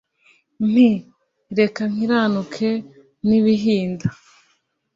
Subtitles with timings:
[0.69, 0.89] nti"
[1.57, 2.69] reka nkiranuke
[3.27, 4.07] n' ibihinda,